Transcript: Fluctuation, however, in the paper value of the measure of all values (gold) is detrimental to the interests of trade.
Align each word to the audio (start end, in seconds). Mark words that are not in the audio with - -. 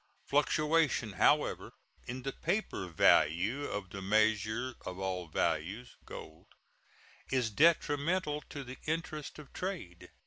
Fluctuation, 0.25 1.13
however, 1.13 1.73
in 2.07 2.23
the 2.23 2.33
paper 2.33 2.87
value 2.87 3.65
of 3.65 3.91
the 3.91 4.01
measure 4.01 4.73
of 4.83 4.97
all 4.97 5.27
values 5.27 5.95
(gold) 6.07 6.47
is 7.31 7.51
detrimental 7.51 8.41
to 8.49 8.63
the 8.63 8.79
interests 8.87 9.37
of 9.37 9.53
trade. 9.53 10.09